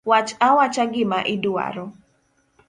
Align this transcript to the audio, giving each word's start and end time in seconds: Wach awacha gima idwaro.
Wach 0.09 0.31
awacha 0.47 0.83
gima 0.93 1.19
idwaro. 1.33 1.85